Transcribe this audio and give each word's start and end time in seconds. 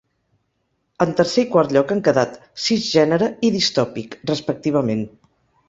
En 1.05 1.11
tercer 1.19 1.43
i 1.43 1.49
quart 1.55 1.75
lloc 1.77 1.93
han 1.95 2.01
quedat 2.09 2.33
‘cisgènere’ 2.63 3.29
i 3.51 3.55
‘distòpic’, 3.59 4.19
respectivament. 4.35 5.09